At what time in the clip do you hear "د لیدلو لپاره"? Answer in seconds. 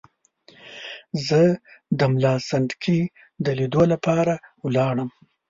3.45-4.33